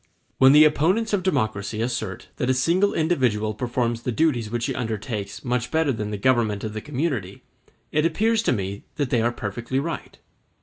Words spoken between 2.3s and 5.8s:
that a single individual performs the duties which he undertakes much